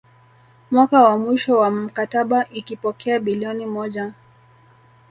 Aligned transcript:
Mwaka 0.71 1.01
wa 1.03 1.19
mwisho 1.19 1.57
wa 1.57 1.71
mkataba 1.71 2.49
ikipokea 2.49 3.19
bilioni 3.19 3.65
moja 3.65 4.13